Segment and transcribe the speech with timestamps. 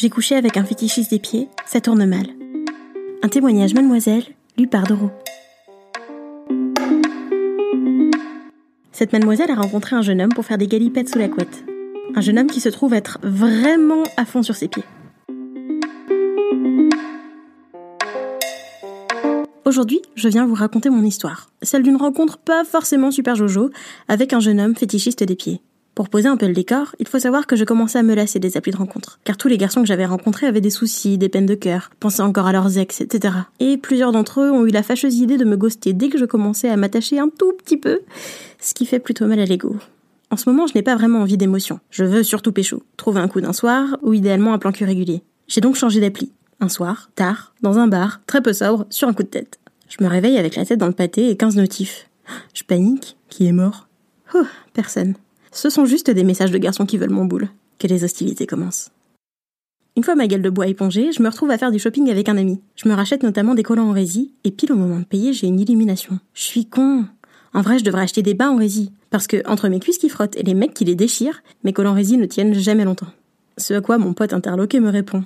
[0.00, 2.28] J'ai couché avec un fétichiste des pieds, ça tourne mal.
[3.24, 4.22] Un témoignage mademoiselle,
[4.56, 5.10] lu par Doro.
[8.92, 11.64] Cette mademoiselle a rencontré un jeune homme pour faire des galipettes sous la couette.
[12.14, 14.84] Un jeune homme qui se trouve être vraiment à fond sur ses pieds.
[19.64, 23.70] Aujourd'hui, je viens vous raconter mon histoire, celle d'une rencontre pas forcément super jojo
[24.06, 25.60] avec un jeune homme fétichiste des pieds.
[25.98, 28.38] Pour poser un peu le décor, il faut savoir que je commençais à me lasser
[28.38, 31.28] des applis de rencontre, car tous les garçons que j'avais rencontrés avaient des soucis, des
[31.28, 33.34] peines de cœur, pensaient encore à leurs ex, etc.
[33.58, 36.24] Et plusieurs d'entre eux ont eu la fâcheuse idée de me ghoster dès que je
[36.24, 38.02] commençais à m'attacher un tout petit peu,
[38.60, 39.74] ce qui fait plutôt mal à l'ego.
[40.30, 41.80] En ce moment, je n'ai pas vraiment envie d'émotion.
[41.90, 42.84] Je veux surtout pécho.
[42.96, 45.24] Trouver un coup d'un soir, ou idéalement un plan cul régulier.
[45.48, 46.30] J'ai donc changé d'appli.
[46.60, 49.58] Un soir, tard, dans un bar, très peu sobre, sur un coup de tête.
[49.88, 52.08] Je me réveille avec la tête dans le pâté et 15 notifs.
[52.54, 53.16] Je panique.
[53.30, 53.88] Qui est mort?
[54.32, 55.16] Oh, personne.
[55.52, 57.48] Ce sont juste des messages de garçons qui veulent mon boule.
[57.78, 58.90] Que les hostilités commencent.
[59.96, 62.28] Une fois ma gueule de bois épongée, je me retrouve à faire du shopping avec
[62.28, 62.60] un ami.
[62.76, 65.48] Je me rachète notamment des collants en rési, et pile au moment de payer, j'ai
[65.48, 66.20] une illumination.
[66.34, 67.04] Je suis con.
[67.52, 68.92] En vrai, je devrais acheter des bas en rési.
[69.10, 71.94] Parce que, entre mes cuisses qui frottent et les mecs qui les déchirent, mes collants
[71.94, 73.08] résine ne tiennent jamais longtemps.
[73.56, 75.24] Ce à quoi mon pote interloqué me répond.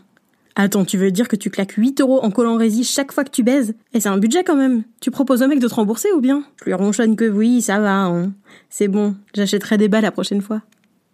[0.54, 3.30] Attends, tu veux dire que tu claques 8 euros en collant résine chaque fois que
[3.30, 3.74] tu baises?
[3.94, 4.82] Et c'est un budget quand même.
[5.00, 6.44] Tu proposes au mec de te rembourser ou bien?
[6.60, 8.32] Je lui ronchonne que oui, ça va, hein.
[8.68, 10.60] C'est bon, j'achèterai des bas la prochaine fois.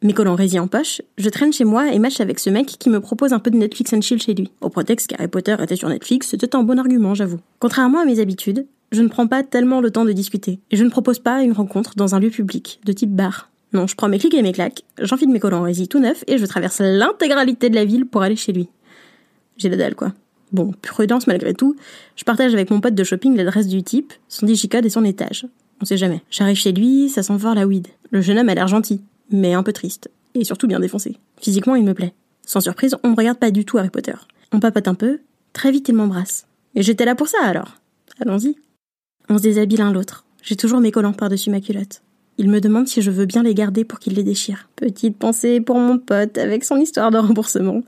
[0.03, 2.89] Mes collants résine en poche, je traîne chez moi et match avec ce mec qui
[2.89, 4.51] me propose un peu de Netflix and chill chez lui.
[4.61, 7.41] Au prétexte qu'Harry Potter était sur Netflix, c'était un bon argument, j'avoue.
[7.59, 10.61] Contrairement à mes habitudes, je ne prends pas tellement le temps de discuter.
[10.71, 13.51] Et je ne propose pas une rencontre dans un lieu public, de type bar.
[13.73, 16.39] Non, je prends mes clics et mes claques, j'enfile mes collants résine tout neufs et
[16.39, 18.69] je traverse l'intégralité de la ville pour aller chez lui.
[19.59, 20.15] J'ai la dalle, quoi.
[20.53, 21.77] Bon, prudence malgré tout,
[22.17, 25.47] je partage avec mon pote de shopping l'adresse du type, son digicode et son étage.
[25.83, 26.23] On sait jamais.
[26.31, 27.89] J'arrive chez lui, ça sent fort la weed.
[28.11, 30.11] Le jeune homme a l'air gentil, mais un peu triste.
[30.35, 31.19] Et surtout bien défoncé.
[31.41, 32.15] Physiquement, il me plaît.
[32.47, 34.15] Sans surprise, on me regarde pas du tout Harry Potter.
[34.53, 35.21] On papote un peu,
[35.53, 36.47] très vite il m'embrasse.
[36.75, 37.77] Et j'étais là pour ça alors.
[38.21, 38.57] Allons-y.
[39.29, 40.25] On se déshabille l'un l'autre.
[40.43, 42.01] J'ai toujours mes collants par-dessus ma culotte.
[42.39, 44.69] Il me demande si je veux bien les garder pour qu'il les déchire.
[44.77, 47.83] Petite pensée pour mon pote avec son histoire de remboursement.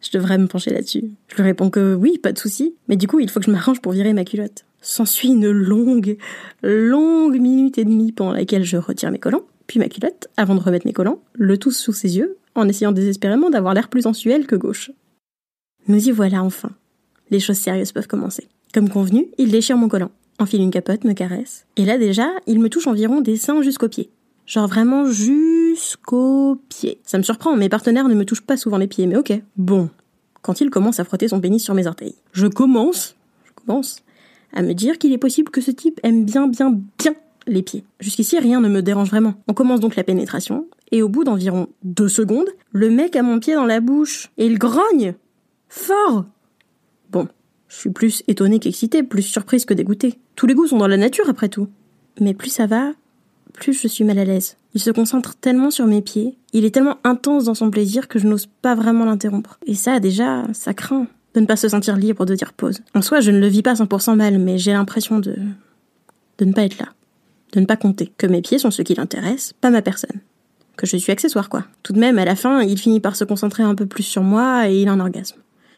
[0.00, 1.10] Je devrais me pencher là-dessus.
[1.28, 3.50] Je lui réponds que oui, pas de souci, mais du coup, il faut que je
[3.50, 4.64] m'arrange pour virer ma culotte.
[4.80, 6.16] S'ensuit une longue,
[6.62, 10.60] longue minute et demie pendant laquelle je retire mes collants, puis ma culotte, avant de
[10.60, 14.46] remettre mes collants, le tout sous ses yeux, en essayant désespérément d'avoir l'air plus sensuel
[14.46, 14.90] que gauche.
[15.86, 16.70] Nous y voilà enfin.
[17.30, 18.48] Les choses sérieuses peuvent commencer.
[18.72, 22.58] Comme convenu, il déchire mon collant, enfile une capote, me caresse, et là déjà, il
[22.58, 24.10] me touche environ des seins jusqu'aux pieds.
[24.46, 25.04] Genre vraiment
[25.74, 27.00] jusqu'aux pieds.
[27.04, 29.32] Ça me surprend, mes partenaires ne me touchent pas souvent les pieds, mais ok.
[29.56, 29.90] Bon.
[30.42, 32.14] Quand il commence à frotter son pénis sur mes orteils.
[32.32, 34.02] Je commence, je commence,
[34.54, 37.14] à me dire qu'il est possible que ce type aime bien, bien, bien
[37.46, 37.84] les pieds.
[38.00, 39.34] Jusqu'ici, rien ne me dérange vraiment.
[39.48, 43.38] On commence donc la pénétration, et au bout d'environ deux secondes, le mec a mon
[43.38, 45.14] pied dans la bouche, et il grogne
[45.68, 46.24] Fort
[47.10, 47.28] Bon,
[47.68, 50.18] je suis plus étonnée qu'excitée, plus surprise que dégoûtée.
[50.36, 51.68] Tous les goûts sont dans la nature après tout.
[52.20, 52.92] Mais plus ça va,
[53.50, 54.56] plus je suis mal à l'aise.
[54.74, 58.18] Il se concentre tellement sur mes pieds, il est tellement intense dans son plaisir que
[58.18, 59.58] je n'ose pas vraiment l'interrompre.
[59.66, 62.80] Et ça, déjà, ça craint de ne pas se sentir libre de dire pause.
[62.94, 65.36] En soi, je ne le vis pas 100% mal, mais j'ai l'impression de...
[66.38, 66.88] de ne pas être là.
[67.52, 68.12] De ne pas compter.
[68.16, 70.20] Que mes pieds sont ceux qui l'intéressent, pas ma personne.
[70.76, 71.64] Que je suis accessoire, quoi.
[71.82, 74.22] Tout de même, à la fin, il finit par se concentrer un peu plus sur
[74.22, 75.36] moi et il en orgasme.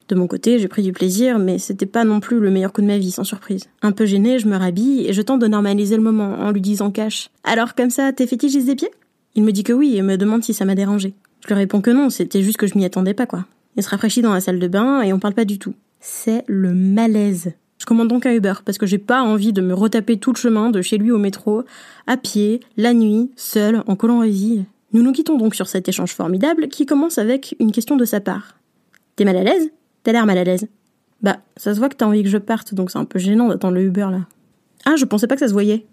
[0.08, 2.82] De mon côté, j'ai pris du plaisir, mais c'était pas non plus le meilleur coup
[2.82, 3.64] de ma vie, sans surprise.
[3.82, 6.60] Un peu gênée, je me rhabille et je tente de normaliser le moment en lui
[6.60, 7.30] disant cash.
[7.44, 8.90] Alors comme ça, t'es fétichiste des pieds?
[9.34, 11.14] Il me dit que oui et me demande si ça m'a dérangé.
[11.43, 13.46] Je lui réponds que non, c'était juste que je m'y attendais pas, quoi.
[13.76, 15.75] Il se rafraîchit dans la salle de bain et on parle pas du tout.
[16.00, 17.52] C'est le malaise.
[17.78, 20.38] Je commande donc un Uber parce que j'ai pas envie de me retaper tout le
[20.38, 21.64] chemin de chez lui au métro,
[22.06, 24.66] à pied, la nuit, seul, en collant résille.
[24.93, 28.20] Nous nous quittons donc sur cet échange formidable qui commence avec une question de sa
[28.20, 28.56] part.
[29.16, 29.70] T'es mal à l'aise?
[30.02, 30.69] T'as l'air mal à l'aise.
[31.22, 33.49] Bah, ça se voit que t'as envie que je parte, donc c'est un peu gênant
[33.49, 34.26] d'attendre le Uber là.
[34.84, 35.87] Ah, je pensais pas que ça se voyait.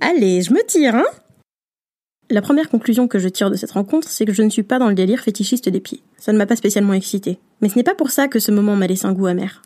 [0.00, 1.06] Allez, je me tire, hein
[2.28, 4.78] La première conclusion que je tire de cette rencontre, c'est que je ne suis pas
[4.78, 6.02] dans le délire fétichiste des pieds.
[6.18, 7.38] Ça ne m'a pas spécialement excité.
[7.60, 9.62] Mais ce n'est pas pour ça que ce moment m'a laissé un goût amer.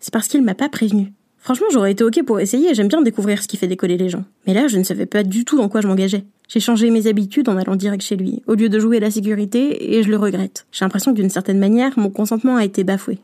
[0.00, 1.12] C'est parce qu'il m'a pas prévenu.
[1.42, 4.24] Franchement, j'aurais été ok pour essayer, j'aime bien découvrir ce qui fait décoller les gens.
[4.46, 6.24] Mais là, je ne savais pas du tout dans quoi je m'engageais.
[6.48, 9.96] J'ai changé mes habitudes en allant direct chez lui, au lieu de jouer la sécurité,
[9.96, 10.66] et je le regrette.
[10.70, 13.18] J'ai l'impression que d'une certaine manière, mon consentement a été bafoué.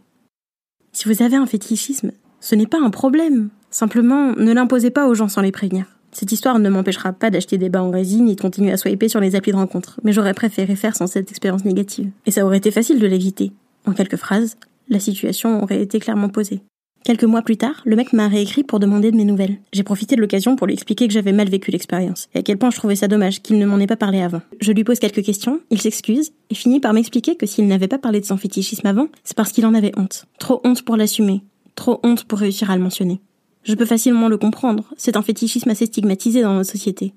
[0.92, 2.10] Si vous avez un fétichisme,
[2.40, 3.50] ce n'est pas un problème.
[3.70, 5.86] Simplement, ne l'imposez pas aux gens sans les prévenir.
[6.10, 9.08] Cette histoire ne m'empêchera pas d'acheter des bas en résine et de continuer à swiper
[9.08, 12.10] sur les applis de rencontre, mais j'aurais préféré faire sans cette expérience négative.
[12.26, 13.52] Et ça aurait été facile de l'éviter.
[13.86, 14.56] En quelques phrases,
[14.88, 16.62] la situation aurait été clairement posée.
[17.04, 19.58] Quelques mois plus tard, le mec m'a réécrit pour demander de mes nouvelles.
[19.72, 22.58] J'ai profité de l'occasion pour lui expliquer que j'avais mal vécu l'expérience, et à quel
[22.58, 24.42] point je trouvais ça dommage qu'il ne m'en ait pas parlé avant.
[24.60, 27.98] Je lui pose quelques questions, il s'excuse, et finit par m'expliquer que s'il n'avait pas
[27.98, 30.26] parlé de son fétichisme avant, c'est parce qu'il en avait honte.
[30.38, 31.42] Trop honte pour l'assumer,
[31.76, 33.20] trop honte pour réussir à le mentionner.
[33.62, 37.14] Je peux facilement le comprendre, c'est un fétichisme assez stigmatisé dans notre société.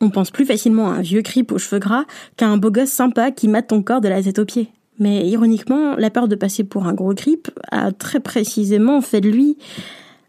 [0.00, 2.04] On pense plus facilement à un vieux creep aux cheveux gras
[2.36, 4.70] qu'à un beau gosse sympa qui mate ton corps de la tête aux pieds.
[4.98, 9.28] Mais ironiquement, la peur de passer pour un gros creep a très précisément fait de
[9.28, 9.56] lui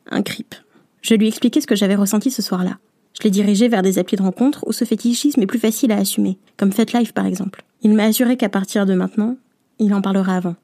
[0.10, 0.56] un creep.
[1.02, 2.78] Je lui ai expliqué ce que j'avais ressenti ce soir-là.
[3.18, 5.98] Je l'ai dirigé vers des applis de rencontre où ce fétichisme est plus facile à
[5.98, 7.64] assumer, comme FetLife par exemple.
[7.82, 9.38] Il m'a assuré qu'à partir de maintenant,
[9.80, 10.56] il en parlera avant.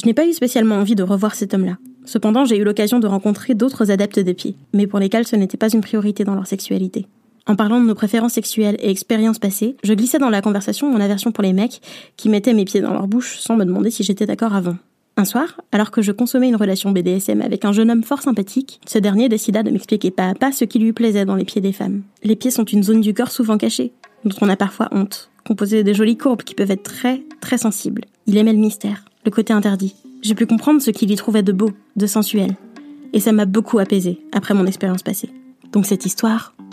[0.00, 1.76] Je n'ai pas eu spécialement envie de revoir cet homme-là.
[2.04, 5.56] Cependant, j'ai eu l'occasion de rencontrer d'autres adeptes des pieds, mais pour lesquels ce n'était
[5.56, 7.06] pas une priorité dans leur sexualité.
[7.46, 11.00] En parlant de nos préférences sexuelles et expériences passées, je glissais dans la conversation mon
[11.00, 11.82] aversion pour les mecs
[12.16, 14.76] qui mettaient mes pieds dans leur bouche sans me demander si j'étais d'accord avant.
[15.18, 18.80] Un soir, alors que je consommais une relation BDSM avec un jeune homme fort sympathique,
[18.86, 21.60] ce dernier décida de m'expliquer pas à pas ce qui lui plaisait dans les pieds
[21.60, 22.02] des femmes.
[22.22, 23.92] Les pieds sont une zone du corps souvent cachée,
[24.24, 28.06] dont on a parfois honte, composée de jolies courbes qui peuvent être très, très sensibles.
[28.26, 29.94] Il aimait le mystère, le côté interdit.
[30.22, 32.56] J'ai pu comprendre ce qu'il y trouvait de beau, de sensuel.
[33.12, 35.30] Et ça m'a beaucoup apaisé après mon expérience passée.
[35.72, 36.54] Donc cette histoire,